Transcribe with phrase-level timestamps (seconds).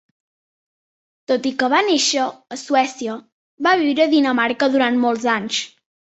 [1.31, 2.23] Tot i que va néixer
[2.57, 3.19] a Suècia,
[3.69, 5.63] va viure a Dinamarca durant molts anys.